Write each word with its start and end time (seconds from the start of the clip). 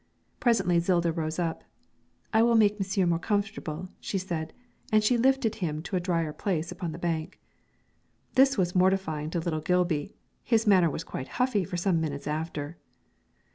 Presently 0.39 0.79
Zilda 0.79 1.15
rose 1.15 1.37
up. 1.37 1.63
'I 2.33 2.41
will 2.41 2.55
make 2.55 2.79
monsieur 2.79 3.05
more 3.05 3.19
comfortable,' 3.19 3.89
she 3.99 4.17
said, 4.17 4.51
and 4.91 5.03
she 5.03 5.15
lifted 5.15 5.53
him 5.61 5.83
to 5.83 5.95
a 5.95 5.99
drier 5.99 6.33
place 6.33 6.71
upon 6.71 6.91
the 6.91 6.97
bank. 6.97 7.39
This 8.33 8.57
was 8.57 8.73
mortifying 8.73 9.29
to 9.29 9.39
little 9.39 9.61
Gilby; 9.61 10.15
his 10.41 10.65
manner 10.65 10.89
was 10.89 11.03
quite 11.03 11.27
huffy 11.37 11.63
for 11.63 11.77
some 11.77 12.01
minutes 12.01 12.25
after. 12.25 12.79